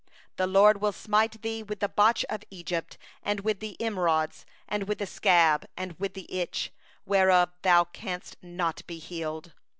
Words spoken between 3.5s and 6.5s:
the emerods, and with the scab, and with the